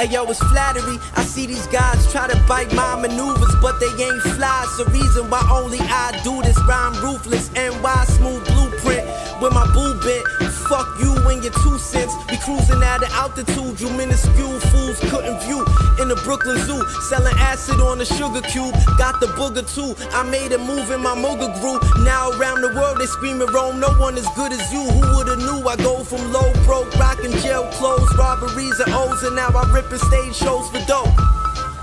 [0.00, 0.96] Hey yo, it's flattery.
[1.14, 4.64] I see these guys try to bite my maneuvers, but they ain't fly.
[4.78, 6.56] The reason why only I do this.
[6.66, 9.04] Rhyme ruthless, NY smooth blueprint
[9.42, 10.24] with my boo bit.
[10.70, 12.14] Fuck you and your two cents.
[12.30, 15.66] We cruising at an altitude you minuscule fools couldn't view.
[15.98, 16.78] In the Brooklyn Zoo,
[17.10, 18.72] selling acid on a sugar cube.
[18.96, 19.98] Got the booger too.
[20.14, 21.82] I made a move in my moga group.
[22.06, 23.80] Now around the world they screaming Rome.
[23.80, 24.84] No one as good as you.
[24.86, 25.66] Who would've knew?
[25.66, 29.98] I go from low broke, rocking jail clothes, robberies and O's, and now I ripping
[29.98, 31.39] stage shows for dope.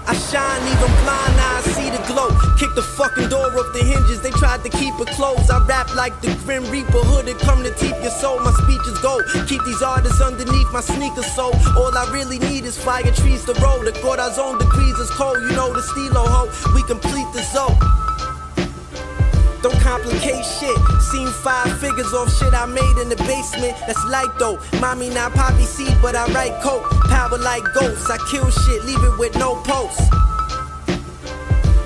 [0.08, 2.32] I shine even blind eyes see the glow.
[2.58, 4.22] Kick the fucking door off the hinges.
[4.22, 5.52] They tried to keep it closed.
[5.52, 8.40] I rap like the Grim Reaper hooded, come to teeth your soul.
[8.40, 9.24] My speech is gold.
[9.48, 13.54] Keep these artists underneath my sneakers so all I really need is fire trees to
[13.62, 13.84] roll.
[13.84, 15.38] The zone degrees is cold.
[15.42, 16.48] You know the stilo ho.
[16.74, 17.78] We complete the zone.
[19.68, 20.78] Don't complicate shit.
[21.02, 23.76] Seen five figures off shit I made in the basement.
[23.86, 24.58] That's light though.
[24.80, 26.90] Mommy not poppy seed, but I write coke.
[27.10, 28.10] Power like ghosts.
[28.10, 30.00] I kill shit, leave it with no post.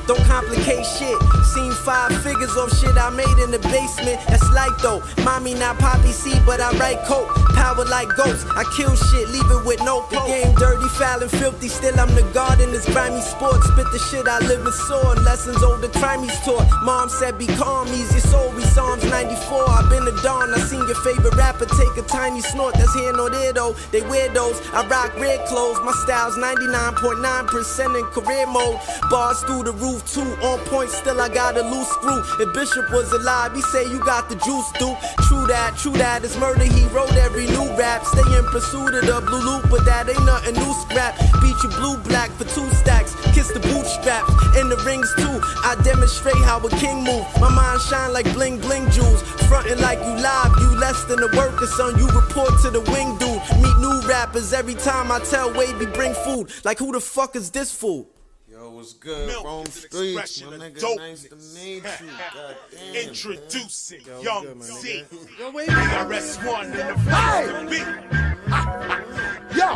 [0.08, 1.18] Don't complicate shit.
[1.54, 4.20] Seen five figures off shit I made in the basement.
[4.28, 5.02] That's light though.
[5.24, 7.30] Mommy not poppy seed, but I write coke.
[7.56, 8.46] Power like ghosts.
[8.56, 10.28] I kill shit, leave it with no post.
[10.28, 11.68] The game dirty, foul, and filthy.
[11.68, 13.64] Still I'm the god in this grimy sport.
[13.64, 15.14] Spit the shit I live and saw.
[15.24, 16.68] Lessons older crimies taught.
[16.84, 18.50] Mom said be calm, ease your soul.
[18.72, 19.70] Psalms 94.
[19.70, 20.54] I've been a dawn.
[20.54, 22.74] I seen your favorite rapper take a tiny snort.
[22.76, 23.76] That's here nor there though.
[23.92, 24.64] They weirdos.
[24.72, 25.76] I rock red clothes.
[25.84, 28.80] My style's 99.9% in career mode.
[29.10, 30.24] Bars through the roof too.
[30.48, 32.24] On point, still I got a loose screw.
[32.40, 34.96] If Bishop was alive, he say you got the juice, dude.
[35.28, 36.24] True that, true that.
[36.24, 36.64] It's murder.
[36.64, 38.06] He wrote every new rap.
[38.06, 41.20] Stay in pursuit of the blue loop, but that ain't nothing new scrap.
[41.44, 43.16] Beat you blue black for two stacks.
[43.36, 45.40] Kiss the bootstraps in the rings too.
[45.68, 47.28] I demonstrate how a king move.
[47.44, 49.22] My mind shine like bling bling jewels.
[49.48, 51.98] Frontin' like you live, you less than a worker, son.
[51.98, 53.42] You report to the wing dude.
[53.62, 56.52] Meet new rappers every time I tell Wavy bring food.
[56.64, 58.08] Like who the fuck is this fool?
[58.50, 59.28] Yo, what's good?
[59.28, 60.80] Milk Rome is an Streets, expression my of nigga.
[60.80, 61.00] dopeness.
[61.00, 62.08] Nice to meet you.
[62.34, 63.08] God damn.
[63.08, 65.04] Introducing Yo, Young good, my Z.
[65.40, 67.48] Yo, wait, KRS-One in the Hey!
[67.48, 69.58] place to be.
[69.58, 69.68] Yo,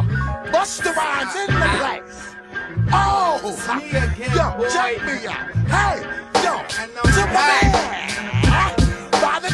[0.51, 2.35] Busta Rhymes in the place.
[2.91, 3.39] Oh,
[4.19, 5.51] yo, check me out.
[5.67, 5.97] Hey,
[6.43, 7.71] yo, to my man
[8.43, 8.74] by the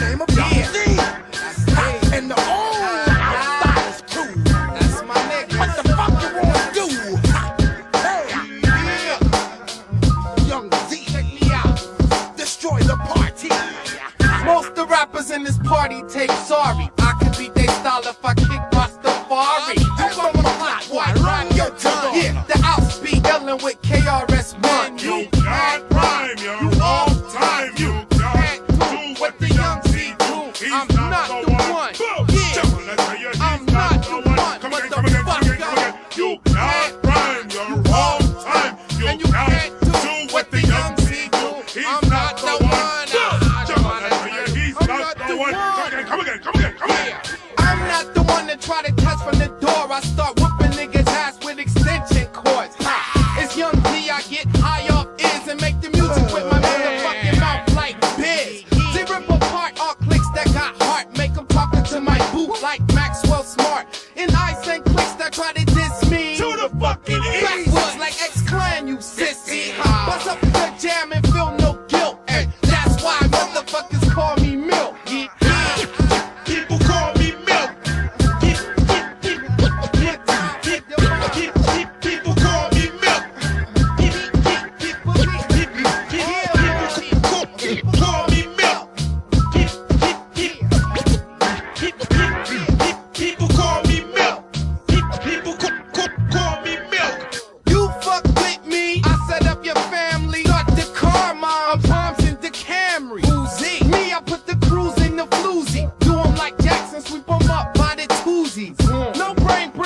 [0.02, 1.00] name of Young Zee.
[2.14, 4.34] And the old Outsiders crew.
[4.44, 5.60] That's my nigga.
[5.60, 6.88] What the fuck you wanna do?
[8.06, 8.24] Hey,
[10.50, 11.78] Young Zee, Check me out.
[12.36, 13.50] destroy the party.
[14.46, 16.90] Most the rappers in this party take sorry.
[16.98, 19.78] I could beat they style if I kick Rastafari.
[19.80, 22.16] You from the block, why run your tongue?
[22.16, 24.98] Yeah, the outs be yelling with KRS-One.
[25.00, 25.28] You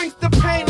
[0.05, 0.64] brings the pain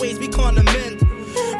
[0.00, 1.02] ways we can't amend.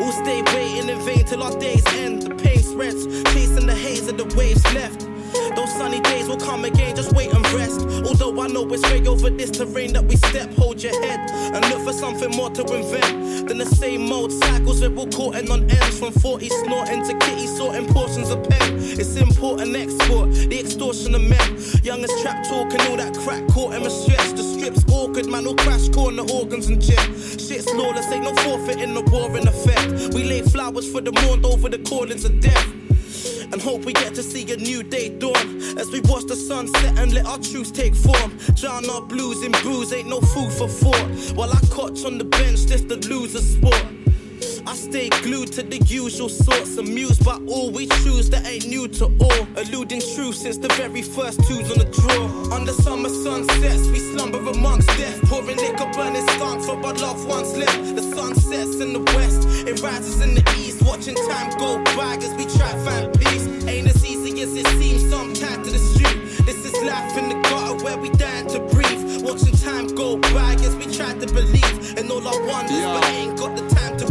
[0.00, 2.22] All stay waiting in vain till our days end.
[2.22, 5.08] The pain spreads, chasing the haze of the waves left.
[5.56, 7.80] Those sunny days will come again, just wait and rest.
[8.06, 11.64] Although I know it's way over this terrain that we step, hold your head and
[11.70, 15.50] look for something more to invent than the same old cycles that we're caught in
[15.50, 15.98] on ends.
[15.98, 18.74] From 40 snorting to kitty sorting portions of pen.
[18.76, 20.28] It's important export,
[20.84, 21.82] the extortion of men.
[21.82, 24.32] Young as trap talking, all that crack caught in my stretch.
[24.32, 27.04] The strips awkward, man, all crash corner organs and jet.
[27.40, 30.14] Shit's lawless, ain't no forfeit in the war in effect.
[30.14, 32.72] We lay flowers for the mourned over the callings of death
[33.52, 35.46] and hope we get to see a new day dawn
[35.78, 38.36] as we watch the sunset and let our truths take form.
[38.54, 41.36] Drown our blues in booze, ain't no food for thought.
[41.36, 43.93] While I cotch on the bench, just a loser sport.
[44.66, 48.88] I stay glued to the usual sorts, amused by all we choose that ain't new
[48.88, 49.46] to all.
[49.56, 52.54] Eluding truth since the very first twos on the draw.
[52.54, 55.20] Under summer sunsets, we slumber amongst death.
[55.28, 57.94] Pouring liquor, burning skunk for our loved ones left.
[57.94, 60.82] The sun sets in the west, it rises in the east.
[60.82, 63.46] Watching time go by as we try to find peace.
[63.68, 66.46] Ain't as easy as it seems sometimes to the street.
[66.46, 69.22] This is life in the gutter where we dying to breathe.
[69.22, 72.94] Watching time go by as we try to believe in all our wonders, Yeah.
[73.00, 74.06] but ain't got the time to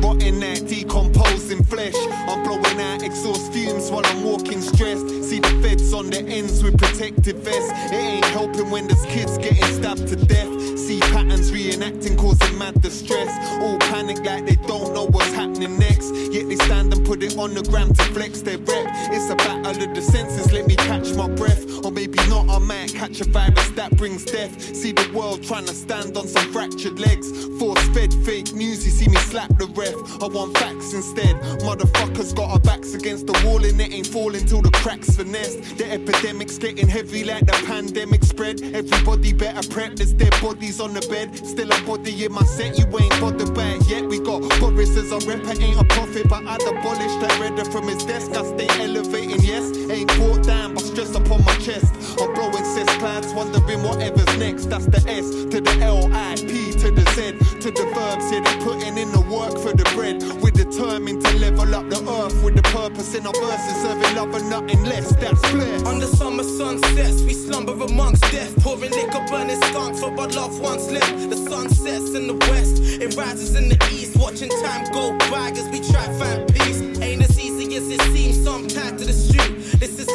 [0.00, 1.94] rotting out, decomposing flesh.
[2.28, 5.06] I'm blowing out exhaust fumes while I'm walking stressed.
[5.24, 7.72] See the feds on the ends with protective vests.
[7.92, 10.78] It ain't helping when there's kids getting stabbed to death.
[10.78, 13.30] See patterns reenacting, causing mad distress.
[13.60, 16.14] All panic like they don't know what's happening next.
[16.32, 18.86] Yet they stand and put it on the gram to flex their rep.
[19.10, 21.64] It's a battle of the senses, let me catch my breath.
[21.84, 24.52] Or maybe not, I might catch a virus that brings death.
[24.74, 27.26] See the world trying to stand on some fractured legs.
[27.58, 29.94] Force fed fake news, you see me slap the ref.
[30.22, 31.36] I want facts instead.
[31.66, 35.56] Motherfuckers got our backs against the wall and it ain't falling till the cracks finesse.
[35.88, 38.62] Epidemic's getting heavy like the pandemic spread.
[38.62, 41.34] Everybody better prep, there's dead bodies on the bed.
[41.36, 44.04] Still a body in my set, you ain't bothered by it yet.
[44.04, 47.88] We got Boris as a I ain't a prophet, but I'd abolish that redder from
[47.88, 48.30] his desk.
[48.32, 49.76] I stay elevating, yes.
[49.90, 51.86] Ain't brought down, stress upon my chest.
[52.20, 54.66] I'm blowing cess clouds, wondering whatever's next.
[54.66, 58.32] That's the S to the L I P to the Z to the Verbz.
[58.32, 60.22] Yeah, they're putting in the work for the bread.
[60.42, 64.34] We're determined to level up the earth with the purpose in our verses, serving love
[64.34, 65.14] and nothing less.
[65.16, 65.86] That's blessed.
[65.86, 68.52] Under summer sunsets, we slumber amongst death.
[68.62, 71.30] Pouring liquor, burning skunk for our loved ones left.
[71.30, 74.18] The sun sets in the west, it rises in the east.
[74.18, 76.80] Watching time go by as we try to find peace.
[77.00, 79.57] Ain't as easy as it seems sometimes to the street.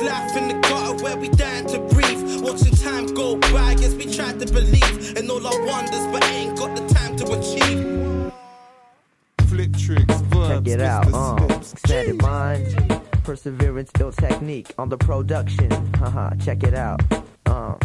[0.03, 2.41] This is life in the gutter where we dying to breathe.
[2.41, 6.57] Watching time go by as we try to believe in all our wonders, but ain't
[6.57, 8.33] got the time to achieve.
[9.47, 11.05] Flip tricks, Verbz, Check it out.
[11.05, 11.13] Mr.
[11.13, 11.73] Um, Steps.
[11.73, 15.71] expanded mind, perseverance, ill technique on the production.
[15.95, 17.01] Haha, check it out.
[17.45, 17.77] Um,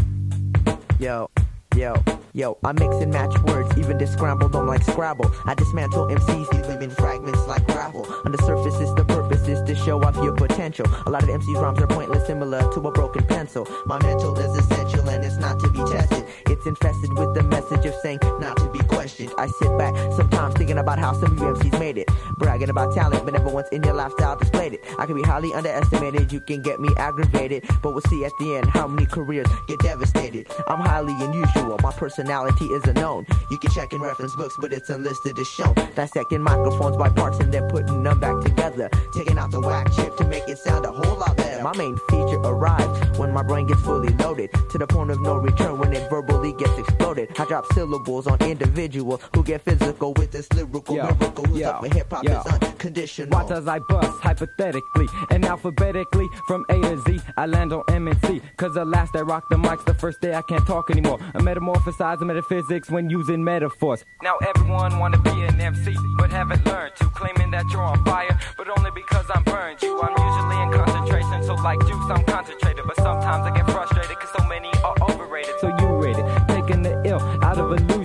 [0.98, 1.30] yo,
[1.78, 1.94] yo,
[2.32, 2.58] yo.
[2.64, 5.30] I mix and match words, even this scrambled on like Scrabble.
[5.46, 8.04] I dismantle MCs, them in fragments like gravel.
[8.24, 10.86] On the surface, is the purpose is to show off your potential.
[11.06, 13.66] A lot of MCs' rhymes are pointless, similar to a broken pencil.
[13.86, 16.17] My mental is essential and it's not to be tested.
[16.66, 19.30] Infested with the message of saying not to be questioned.
[19.38, 22.08] I sit back sometimes thinking about how some of you MCs made it.
[22.36, 24.84] Bragging about talent, but never once in your lifestyle displayed it.
[24.98, 27.64] I can be highly underestimated, you can get me aggravated.
[27.82, 30.48] But we'll see at the end how many careers get devastated.
[30.66, 33.26] I'm highly unusual, my personality is unknown.
[33.50, 35.74] You can check in reference books, but it's unlisted as shown.
[35.94, 38.90] Dissecting microphones by parts and then putting them back together.
[39.14, 41.62] Taking out the whack chip to make it sound a whole lot better.
[41.62, 44.50] My main feature arrives when my brain gets fully loaded.
[44.70, 47.30] To the point of no return when it verbally gets exploded.
[47.38, 51.44] I drop syllables on individuals who get physical with this lyrical Yo, miracle.
[51.44, 52.40] Who's yo, up with hip hop yo.
[52.40, 53.30] is unconditional.
[53.38, 57.20] Watch as I bust hypothetically and alphabetically from A to Z.
[57.36, 58.40] I land on M and C.
[58.56, 61.18] Cause the last I rock the mics, the first day I can't talk anymore.
[61.34, 64.04] I metamorphosize the metaphysics when using metaphors.
[64.22, 68.38] Now everyone wanna be an MC, but haven't learned to claiming that you're on fire,
[68.56, 70.00] but only because I'm burned you.
[70.00, 72.84] I'm usually in concentration, so like juice, I'm concentrated.
[72.86, 73.77] But sometimes I get frustrated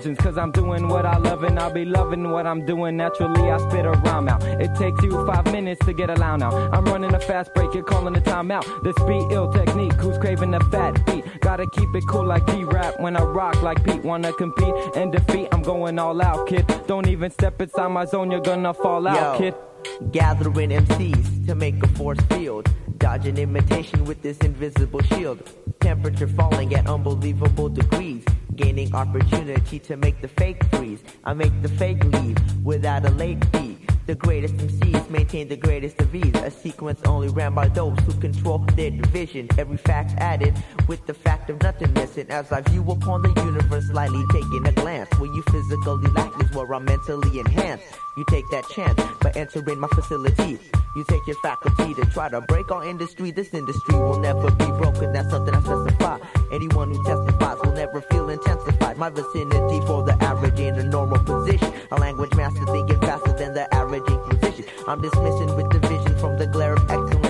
[0.05, 0.23] illusions.
[0.23, 2.97] Cause I'm doing what I love and I'll be loving what I'm doing.
[2.97, 4.43] Naturally, I spit a rhyme out.
[4.43, 6.53] It takes you five minutes to get a line out.
[6.73, 8.65] I'm running a fast break, you're calling a timeout.
[8.83, 11.25] This beat ill technique, who's craving a fat beat?
[11.41, 14.03] Gotta keep it cool like P-Rap when I rock like Pete.
[14.03, 16.65] Wanna compete and defeat, I'm going all out, kid.
[16.87, 19.55] Don't even step inside my zone, you're gonna fall out, Yo, kid.
[20.11, 22.69] Gathering MCs to make a force field.
[22.97, 25.43] Dodging imitation with this invisible shield.
[25.81, 28.23] Temperature falling at unbelievable degrees.
[28.55, 30.99] Gaining opportunity to make the fake freeze.
[31.23, 33.82] I make the fake leave without a late fee.
[34.05, 36.35] The greatest MCs maintain the greatest of ease.
[36.35, 39.47] A sequence only ran by those who control their division.
[39.57, 40.53] Every fact added
[40.89, 42.29] with the fact of nothing missing.
[42.29, 45.09] As I view upon the universe, slightly taking a glance.
[45.19, 47.85] Where you physically lack is where I'm mentally enhanced.
[48.17, 50.59] You take that chance by entering my facility.
[50.95, 53.31] You take your faculty to try to break our industry.
[53.31, 55.13] This industry will never be broken.
[55.13, 56.19] That's something I specify.
[56.51, 58.97] Anyone who testifies will never feel intensified.
[58.97, 61.73] My vicinity for the average in a normal position.
[61.91, 63.92] A language master thinking faster than the average
[64.87, 67.22] I'm dismissing with division from the glare of excellence.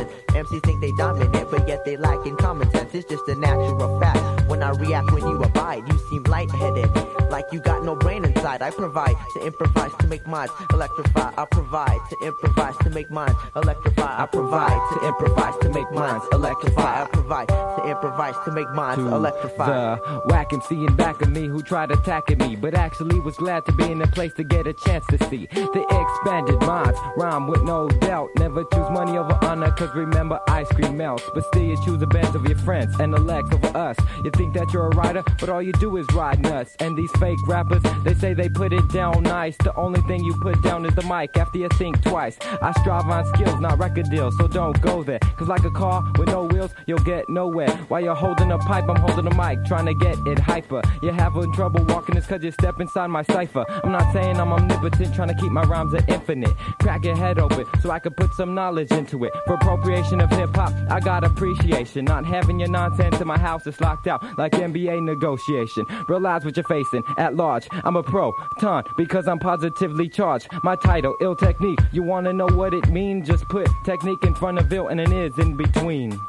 [0.44, 2.94] MCs think they dominate, but yet they lack in common sense.
[2.94, 4.50] It's just a natural fact.
[4.50, 6.90] When I react, when you abide, you seem lightheaded.
[7.30, 8.62] Like you got no brain inside.
[8.62, 11.34] I provide to improvise to make minds electrify.
[11.36, 14.22] I provide to improvise to make minds electrify.
[14.22, 17.04] I provide to improvise to make minds electrify.
[17.04, 19.66] I provide to improvise to make minds electrify.
[19.66, 23.66] The whack MC in back of me who tried attacking me, but actually was glad
[23.66, 27.00] to be in a place to get a chance to see the expanded minds.
[27.18, 28.30] Rhyme with no doubt.
[28.38, 31.24] Never choose money over honor, cause remember ice cream melts.
[31.34, 33.98] But still you choose the best of your friends and the legs over us.
[34.24, 36.76] You think that you're a writer, but all you do is ride nuts.
[36.80, 39.56] And these fake rappers, they say they put it down nice.
[39.58, 42.38] The only thing you put down is the mic after you think twice.
[42.62, 45.20] I strive on skills, not record deals, so don't go there.
[45.38, 47.70] Cause like a car with no wheels, you'll get nowhere.
[47.90, 50.82] While you're holding a pipe, I'm holding a mic, trying to get it hyper.
[51.02, 53.66] You're having trouble walking this cause you step inside my cipher.
[53.84, 56.56] I'm not saying I'm omnipotent, trying to keep my rhymes at infinite.
[56.82, 59.34] Crack your head open so I can put some knowledge into it.
[59.46, 62.06] For appropriation of hip hop, I got appreciation.
[62.06, 65.86] Not having your nonsense in my house is locked out like NBA negotiation.
[66.08, 67.68] Realize what you're facing at large.
[67.84, 70.48] I'm a pro, ton, because I'm positively charged.
[70.64, 71.80] My title, ill technique.
[71.92, 73.28] You wanna know what it means?
[73.28, 76.20] Just put technique in front of ill and an is in between.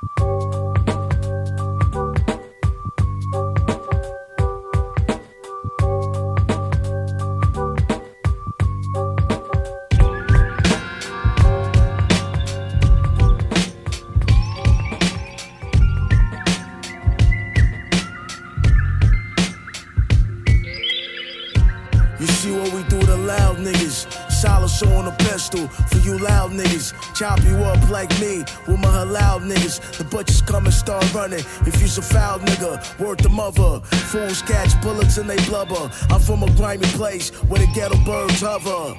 [27.15, 29.99] Chop you up like me with my halal niggas.
[29.99, 31.45] The butchers come and start running.
[31.65, 33.79] If you's a foul nigga, word the mother.
[34.11, 35.89] Fools catch bullets and they blubber.
[36.11, 38.95] I'm from a grimy place where the ghetto birds hover.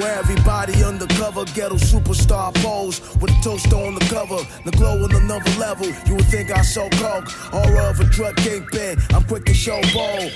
[0.00, 5.14] Where everybody undercover, ghetto superstar pose with a toaster on the cover, the glow on
[5.14, 5.86] another level.
[6.06, 8.96] You would think I so coke, aura of a drug kingpin.
[9.10, 10.32] I'm quick to show bold.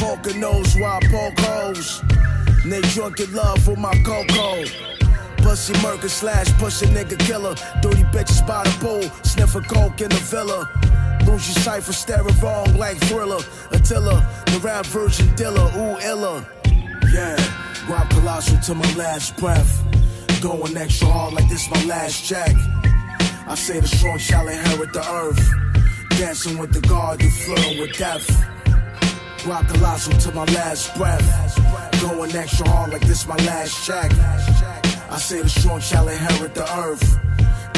[0.00, 2.02] Poker nose while I poke holes.
[2.62, 4.97] And they drunk in love with my cocoa.
[5.48, 7.54] Pussy murder slash push a nigga killer.
[7.80, 10.68] Dirty bitches by the pool, sniffing coke in the villa.
[11.26, 13.40] Lose your sight for staring wrong like thriller.
[13.70, 16.46] Attila, the rap version dealer, ooh illa.
[17.14, 17.36] Yeah,
[17.88, 19.72] rock colossal to my last breath.
[20.42, 22.54] Going extra hard like this my last check.
[23.46, 25.40] I say the strong shall inherit the earth.
[26.18, 28.28] Dancing with the guard, you flirting with death.
[29.46, 31.26] Rock colossal to my last breath.
[32.02, 34.12] Going extra hard like this my last check.
[35.10, 37.18] I say the strong shall inherit the earth.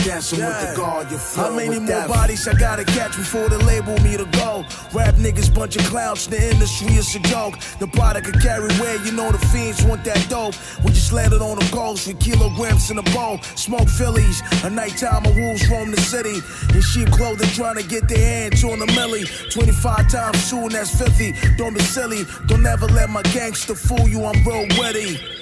[0.04, 3.98] Dancing with the guard, you're How many more bodies I gotta catch before they label
[4.00, 4.64] me to go?
[4.94, 7.58] Rap niggas, bunch of clowns, the industry is a joke.
[7.78, 10.54] The product could carry where you know the fiends want that dope.
[10.82, 13.38] We just landed on the coast with kilograms in a bowl.
[13.56, 16.40] Smoke Phillies, a nighttime of wolves roam the city.
[16.74, 19.24] In sheep clothing, trying to get their hands on the millie.
[19.50, 21.34] 25 times soon, that's 50.
[21.58, 25.39] Don't be silly, don't ever let my gangster fool you, I'm real witty.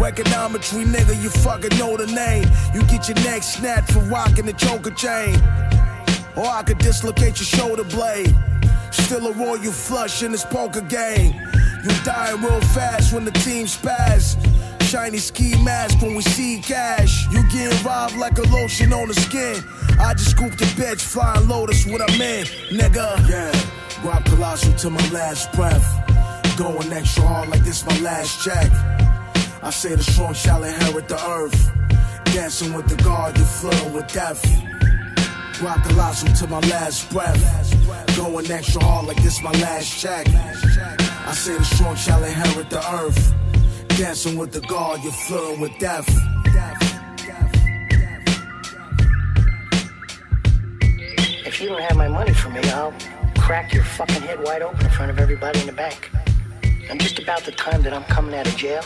[0.00, 2.44] Econometry, nigga, you fucking know the name.
[2.74, 5.36] You get your neck snapped for rocking the choker chain.
[6.36, 8.34] Or I could dislocate your shoulder blade.
[8.90, 11.34] Still a royal flush in this poker game.
[11.84, 14.36] You dying real fast when the team spaz.
[14.82, 17.26] Shiny ski mask when we see cash.
[17.30, 19.62] You getting robbed like a lotion on the skin.
[20.00, 23.28] I just scooped the bitch, flying lotus what I'm in, nigga.
[23.28, 23.52] Yeah,
[24.02, 25.86] rock colossal to my last breath.
[26.56, 28.70] Going extra hard like this my last check.
[29.62, 31.70] I say the strong shall inherit the earth.
[32.32, 34.42] Dancing with the guard, you're flirting with death.
[35.60, 38.16] Rock colossal to my last breath.
[38.16, 40.26] Going extra hard like this my last check.
[40.30, 43.34] I say the strong shall inherit the earth.
[43.98, 46.08] Dancing with the guard, you're flirting with death.
[51.44, 52.94] If you don't have my money for me, I'll
[53.36, 56.10] crack your fucking head wide open in front of everybody in the bank.
[56.88, 58.82] And just about the time that I'm coming out of jail,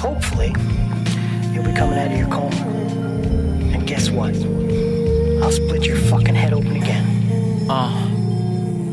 [0.00, 0.48] hopefully,
[1.52, 2.56] you'll be coming out of your coma.
[3.74, 4.34] And guess what?
[5.42, 7.68] I'll split your fucking head open again.
[7.70, 8.06] Uh,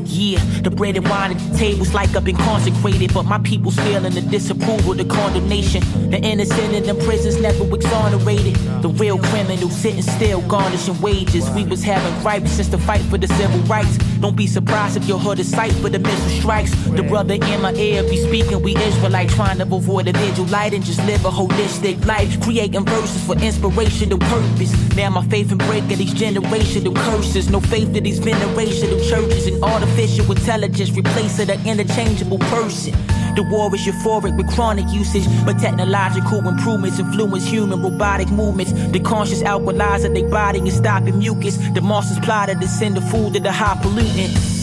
[0.06, 3.76] Yeah, the bread and wine at the tables like I've been consecrated, but my people's
[3.76, 5.82] feeling the disapproval, the condemnation.
[6.10, 8.56] The innocent in the prisons never exonerated.
[8.82, 11.50] The real criminals sitting still, garnishing wages.
[11.52, 13.98] We was having gripes since the fight for the civil rights.
[14.20, 16.74] Don't be surprised if you heard a sight for the missile strikes.
[16.88, 20.74] The brother in my ear be speaking, we Israelite trying to avoid a vigil light
[20.74, 22.42] and just live a holistic life.
[22.42, 24.96] Creating verses for inspirational purpose.
[24.96, 27.50] Now my faith in breaking these generational curses.
[27.50, 32.96] No faith in these venerational churches and artificial intelligence replacing an interchangeable person.
[33.38, 38.72] The war is euphoric with chronic usage, but technological improvements influence human robotic movements.
[38.74, 41.58] The conscious alkalizer they body and stopping mucus.
[41.76, 44.57] The monsters plotted to send the food to the high pollutants.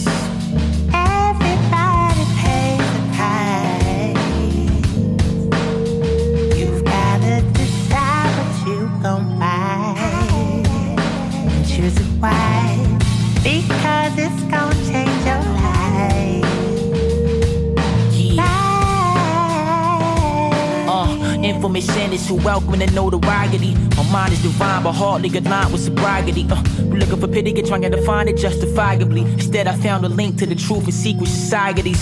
[21.75, 23.75] Uh, infamous sentence who welcome the notoriety.
[23.97, 26.45] My mind is divine, but hardly aligned with sobriety.
[26.49, 29.21] Uh, we're looking for pity and trying to find it justifiably.
[29.21, 32.01] Instead, I found a link to the truth in secret societies.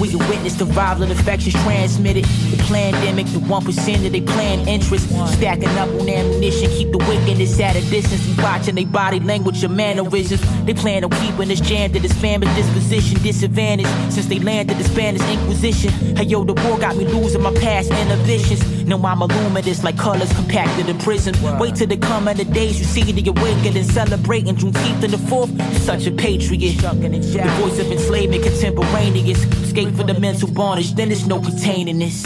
[0.00, 2.24] We can witness the violent infections transmitted.
[2.24, 5.08] The pandemic, the 1% of they plan interest.
[5.34, 8.26] Stacking up on ammunition, keep the wickedness at a distance.
[8.26, 10.40] We watching they body language and mannerisms.
[10.64, 13.86] They plan on keeping us jammed to this family disposition, disadvantage.
[14.12, 15.90] Since they landed the Spanish Inquisition.
[16.16, 18.84] Hey yo, the war got me losing my past inhibitions.
[18.86, 21.34] Know I'm illuminous like colors compacted in prison.
[21.58, 25.18] Wait till the coming of the days you see the awakening, celebrating Juneteenth and the
[25.18, 25.50] fourth.
[25.82, 26.76] Such a patriot.
[26.76, 29.65] The voice of enslavement contemporaneous.
[29.76, 32.24] Escape from the mental bondage, then there's no containing this.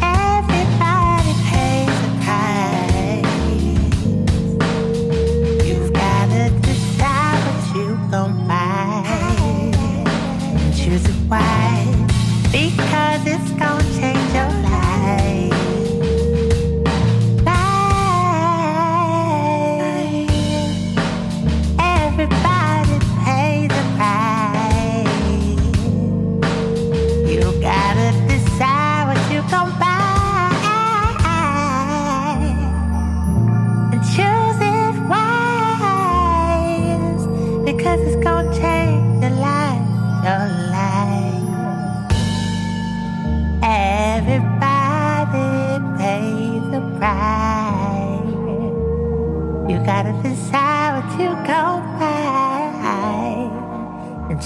[0.00, 3.26] Everybody pays price.
[5.66, 9.02] You've gotta decide what you gon' buy.
[10.76, 11.96] Choose it wise.
[12.52, 13.50] Because it's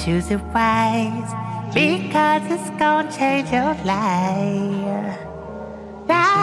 [0.05, 1.33] choose it wise
[1.73, 5.19] because it's gonna change your life.
[6.09, 6.35] Life.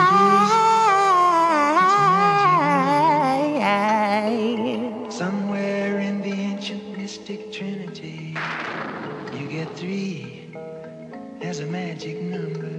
[5.11, 8.33] Somewhere in the ancient mystic trinity,
[9.33, 10.53] you get three
[11.41, 12.69] as a magic number.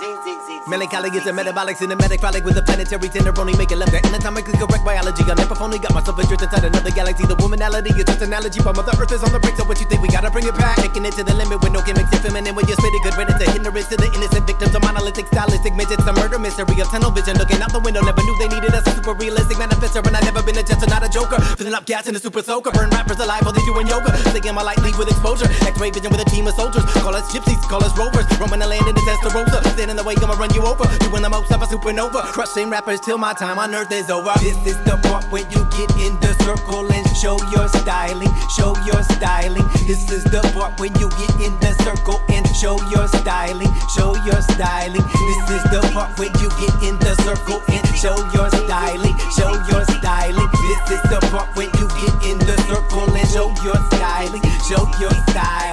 [0.00, 4.80] Melancholy is a metabolic cinematic product with a planetary tenderoni making love the anatomically correct
[4.80, 5.20] biology.
[5.28, 7.26] I never only got myself adrift inside another galaxy.
[7.26, 9.60] The womanality is just an analogy, but Mother Earth is on the brink.
[9.60, 10.80] So what you think we gotta bring it back?
[10.80, 12.08] Taking it to the limit with no gimmicks.
[12.16, 14.80] If feminine when you spit it, good riddance to hindrance to the innocent victims of
[14.80, 16.00] monolithic stylistic midgets.
[16.00, 18.00] The murder mystery of tunnel vision, looking out the window.
[18.00, 18.86] Never knew they needed us.
[18.88, 21.36] A super realistic manifester, and I never been a jester, not a joker.
[21.60, 24.16] Filling up gas in a super soaker, burn rappers alive while they doing yoga.
[24.32, 25.50] Singing my light lead with exposure.
[25.68, 26.88] X-ray vision with a team of soldiers.
[27.04, 28.24] Call us gypsies, call us rovers.
[28.40, 29.60] Roaming the land in the Testarossa.
[29.74, 30.84] Stand in the way, I'ma run you over.
[31.04, 32.32] Doing the most of a supernova.
[32.32, 34.32] Crushing rappers till my time on earth is over.
[34.40, 38.32] This is the part when you get in the circle and show your styling.
[38.56, 39.66] Show your styling.
[39.84, 43.68] This is the part when you get in the circle and show your styling.
[43.92, 45.04] Show your styling.
[45.04, 49.16] This is the part when you get in the circle and show your styling.
[49.36, 50.48] Show your styling.
[50.64, 54.44] This is the part when you get in the circle and show your styling.
[54.64, 55.69] Show your style.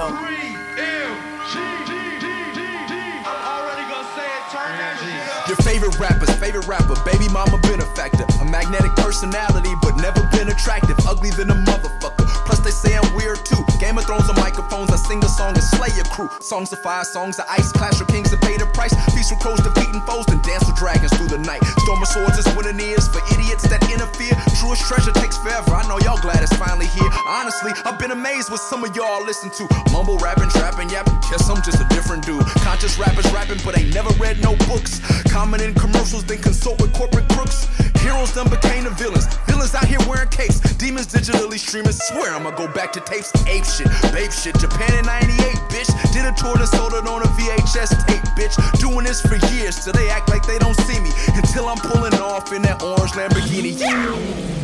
[5.87, 8.25] Favorite rapper's favorite rapper, baby mama benefactor.
[8.41, 10.97] A magnetic personality, but never been attractive.
[11.07, 12.26] Ugly than a motherfucker.
[12.67, 13.63] They say I'm weird too.
[13.79, 16.27] Game of Thrones on microphones, I sing a song and slay your crew.
[16.41, 18.91] Songs of fire, songs of ice, clash of kings that pay the price.
[19.15, 21.63] Feast with crows defeating foes, then dance with dragons through the night.
[21.87, 24.35] Storm of swords is winning ears for idiots that interfere.
[24.59, 25.79] Truest treasure takes forever.
[25.79, 27.07] I know y'all glad it's finally here.
[27.23, 29.63] Honestly, I've been amazed what some of y'all listen to.
[29.95, 31.15] Mumble rapping, trapping, yapping.
[31.31, 32.43] Guess I'm just a different dude.
[32.67, 34.99] Conscious rappers rapping, but ain't never read no books.
[35.31, 37.71] Common in commercials, then consult with corporate crooks.
[38.03, 39.27] Heroes done became the villains.
[39.47, 40.59] Villains out here wearing capes.
[40.75, 41.91] Demons digitally streaming.
[41.91, 44.57] Swear I'm a Go back to tapes, ape shit, babe shit.
[44.57, 45.37] Japan in 98,
[45.69, 45.93] bitch.
[46.11, 48.57] Did a tour and sold it on a VHS tape, bitch.
[48.79, 51.11] Doing this for years, so they act like they don't see me.
[51.35, 53.77] Until I'm pulling off in that orange Lamborghini.
[53.77, 54.57] Yeah.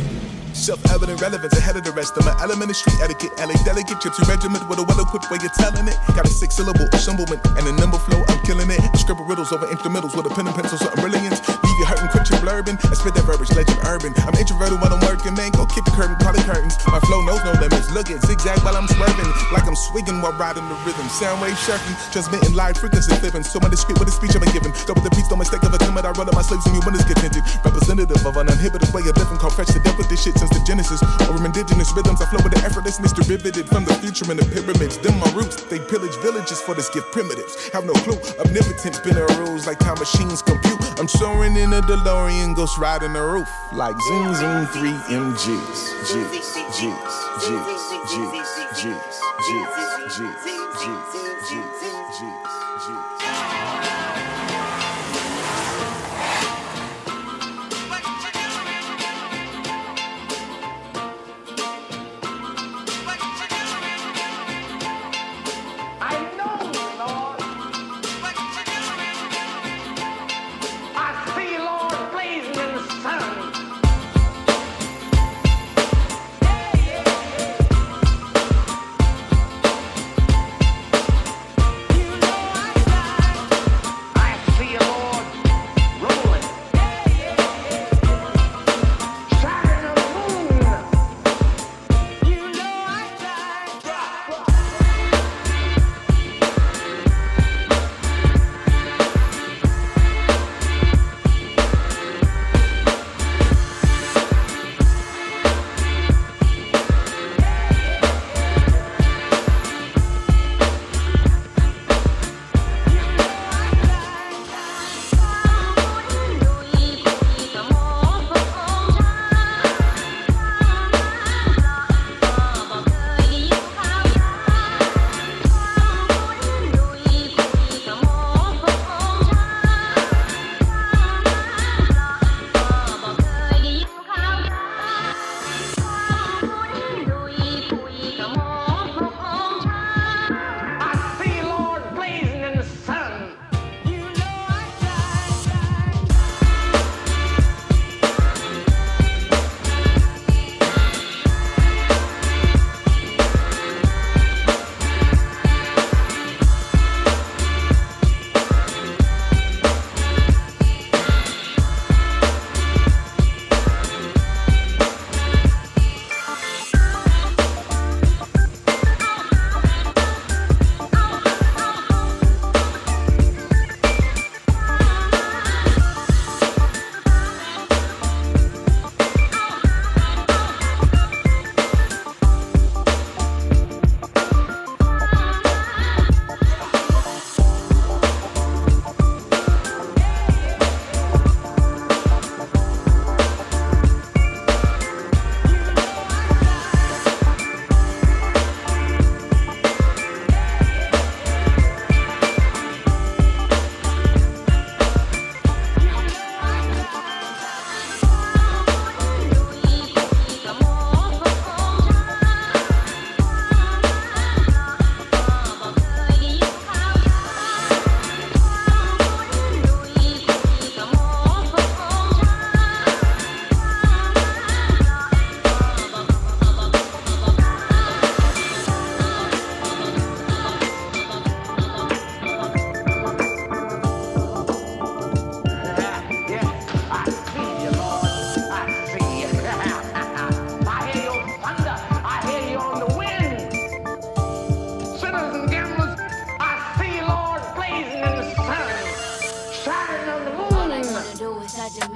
[0.54, 2.14] Self-evident relevance ahead of the rest.
[2.18, 3.30] I'm an element street etiquette.
[3.38, 5.98] LA delegate, gypsy regiment with a well-equipped way of telling it.
[6.18, 8.24] Got a six-syllable assemblement and a number flow.
[8.26, 8.80] I'm killing it.
[8.98, 11.38] Scribble riddles over instrumentals with a pen and pencil, something brilliance.
[12.14, 12.78] Your blurbing.
[12.88, 14.14] I spit that verbiage, legend urban.
[14.24, 15.52] I'm introverted when I'm working, man.
[15.52, 16.78] Go kick the curtain, call the curtains.
[16.86, 17.90] My flow knows no limits.
[17.90, 21.04] Look at zigzag while I'm swerving, like I'm swigging while riding the rhythm.
[21.10, 23.44] Sound wave surfing, transmitting live frequency flipping.
[23.44, 24.72] So I'm discreet with the speech I've been given.
[24.86, 26.06] Double the beats, don't mistake of a timid.
[26.06, 27.44] I roll up my sleeves and you winners get tinted.
[27.66, 30.50] Representative of an uninhibited way of living, called fresh to death with this shit since
[30.54, 31.02] the Genesis.
[31.28, 34.96] Or indigenous rhythms, I flow with the effortlessness derivative from the future and the pyramids.
[34.98, 37.68] Them my roots, they pillage villages for this gift primitives.
[37.76, 40.80] Have no clue, omnipotence been rules like time machines compute.
[40.98, 46.04] I'm soaring in a DeLorean, ghost riding the roof like zoom zoom 3 MGs.
[46.04, 46.92] G's, G's, G's,
[47.40, 50.34] G's, G's, G's, G's,
[50.74, 51.00] G's,
[51.48, 52.38] G's,
[52.86, 53.23] G's.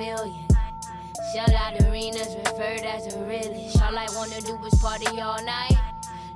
[0.09, 0.47] Million.
[1.33, 3.83] Shell out arenas referred as a realist.
[3.83, 5.77] All I wanna do is party all night.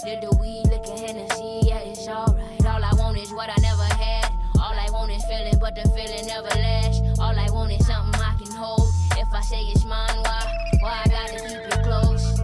[0.04, 2.66] Little weed, a Hennessy, yeah, it's alright.
[2.66, 4.30] All I want is what I never had.
[4.60, 7.00] All I want is feeling, but the feeling never lasts.
[7.18, 8.88] All I want is something I can hold.
[9.16, 10.42] If I say it's mine, why?
[10.80, 12.40] Why I gotta keep it close?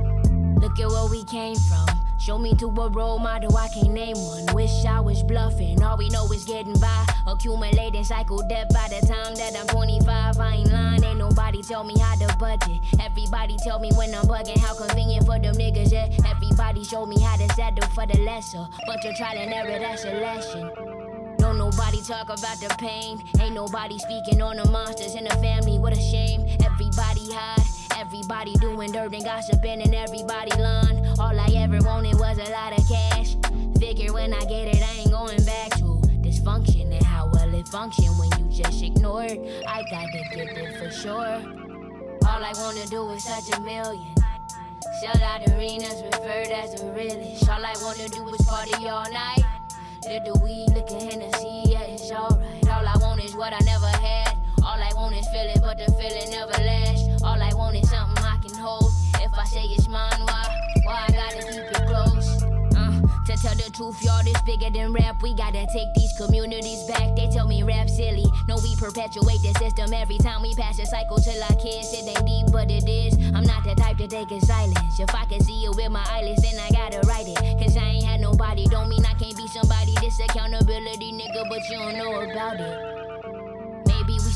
[0.63, 1.98] Look at where we came from.
[2.29, 4.45] Show me to a role model, I can't name one.
[4.53, 5.83] Wish I was bluffing.
[5.83, 7.07] All we know is getting by.
[7.27, 10.39] Accumulating cycle debt by the time that I'm 25.
[10.39, 12.81] I ain't lying, ain't nobody tell me how to budget.
[13.01, 16.11] Everybody tell me when I'm bugging, how convenient for them niggas, yeah.
[16.29, 18.69] Everybody show me how to settle for the lesser.
[18.87, 20.71] Bunch of trial and error, that's a lesson.
[21.39, 23.25] Don't nobody talk about the pain.
[23.41, 25.79] Ain't nobody speaking on the monsters in the family.
[25.79, 26.47] What a shame.
[26.63, 27.58] Everybody hide.
[28.09, 31.05] Everybody doing dirt and gossiping and everybody lying.
[31.19, 33.37] All I ever wanted was a lot of cash.
[33.79, 37.69] Figure when I get it, I ain't going back to dysfunction and how well it
[37.69, 39.63] function when you just ignore it.
[39.69, 41.37] I gotta get it for sure.
[42.27, 44.15] All I wanna do is touch a million.
[45.03, 47.47] Sell out arenas, referred as a realist.
[47.47, 49.45] All I wanna do is party all night.
[50.07, 52.69] Let the weed, look at Hennessy, yeah, it's alright.
[52.71, 54.28] All I want is what I never had.
[55.15, 57.23] I is feeling, but the feeling never lasts.
[57.23, 58.93] All I want is something I can hold.
[59.21, 60.45] If I say it's mine, why?
[60.85, 62.43] Why I gotta keep it close?
[62.77, 65.23] Uh, to tell the truth, y'all, this bigger than rap.
[65.23, 67.17] We gotta take these communities back.
[67.17, 68.27] They tell me rap silly.
[68.49, 71.89] No, we perpetuate the system every time we pass a cycle till our kids.
[71.97, 73.17] It ain't deep, but it is.
[73.33, 75.01] I'm not the type to take in silence.
[75.01, 77.39] If I can see it with my eyelids, then I gotta write it.
[77.57, 78.67] Cause I ain't had nobody.
[78.67, 79.95] Don't mean I can't be somebody.
[80.03, 82.98] This accountability, nigga, but you don't know about it.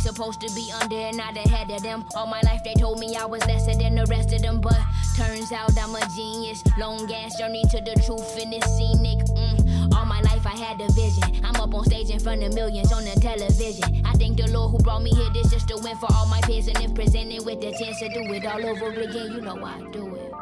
[0.03, 2.05] Supposed to be under and not ahead of them.
[2.17, 4.77] All my life they told me I was lesser than the rest of them, but
[5.17, 6.61] turns out I'm a genius.
[6.77, 9.25] Long ass journey to the truth in this scenic.
[9.27, 9.95] Mm.
[9.95, 11.45] All my life I had a vision.
[11.45, 14.05] I'm up on stage in front of millions on the television.
[14.05, 15.31] I thank the Lord who brought me here.
[15.33, 18.09] This just a win for all my peers, and if presented with the chance to
[18.09, 20.33] do it all over again, you know I do it.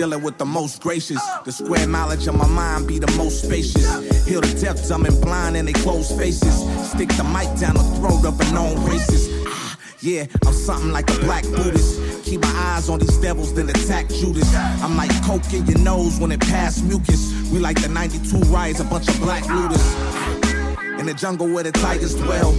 [0.00, 1.20] Dealing with the most gracious.
[1.44, 3.84] The square mileage of my mind be the most spacious.
[4.26, 6.54] Heal the deaf, dumb, and blind and they closed faces.
[6.88, 9.28] Stick the mic down the throat of a known racist.
[9.46, 12.00] Ah, yeah, I'm something like a black Buddhist.
[12.24, 14.50] Keep my eyes on these devils, then attack Judas.
[14.82, 17.34] I'm like coke in your nose when it pass mucus.
[17.52, 19.84] We like the 92 riots, a bunch of black looters.
[20.98, 22.52] In the jungle where the tigers dwell.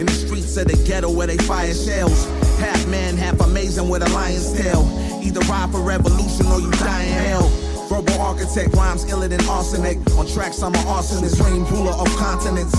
[0.00, 2.26] In the streets of the ghetto where they fire shells.
[2.58, 4.82] Half man, half amazing with a lion's tail.
[5.22, 7.48] Either ride for revolution or you die in hell.
[7.88, 9.98] Verbal architect rhymes iller than arsenic.
[10.18, 12.74] On tracks, I'm an arsonist, dream ruler of continents.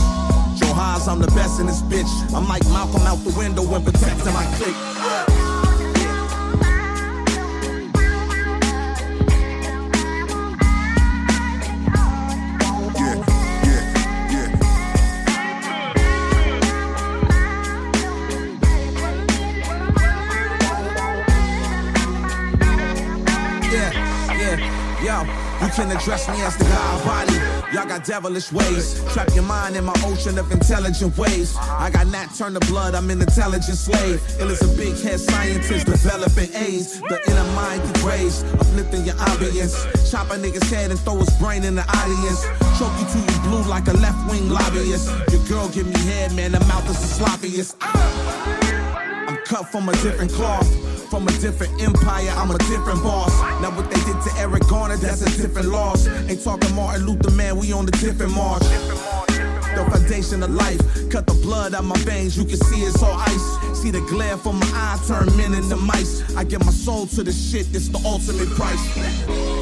[0.59, 2.11] Johaz, I'm the best in this bitch.
[2.33, 5.38] I'm like Malcolm out the window when protecting my clique.
[25.69, 27.35] You can address me as the God body.
[27.73, 29.03] Y'all got devilish ways.
[29.13, 31.55] Trap your mind in my ocean of intelligent ways.
[31.57, 34.21] I got Nat turn the blood, I'm an intelligent slave.
[34.39, 36.99] Ill is a big head scientist developing AIDS.
[37.01, 39.75] The inner mind degrades, uplifting your ambience.
[40.09, 42.41] Chop a nigga's head and throw his brain in the audience.
[42.79, 45.09] Choke you till you blue like a left wing lobbyist.
[45.31, 47.75] Your girl give me head, man, the mouth is the sloppiest.
[47.81, 50.98] I'm cut from a different cloth.
[51.09, 53.33] From a different empire, I'm a different boss.
[53.61, 56.07] Now what they did to Eric Garner, that's a different loss.
[56.07, 58.61] Ain't talking Martin Luther, man, we on the different march.
[58.61, 63.17] The foundation of life, cut the blood out my veins, you can see it's all
[63.17, 63.79] ice.
[63.81, 66.21] See the glare from my eye, turn men into mice.
[66.35, 69.58] I give my soul to the shit, it's the ultimate price.